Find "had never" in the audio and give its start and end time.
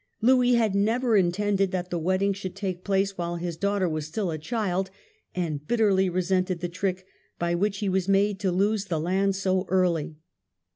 0.53-1.15